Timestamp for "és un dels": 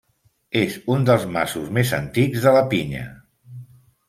0.61-1.27